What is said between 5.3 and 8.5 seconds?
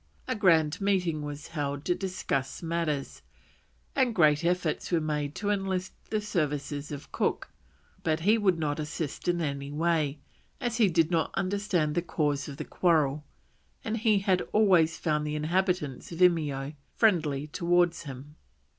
to enlist the services of Cook; but he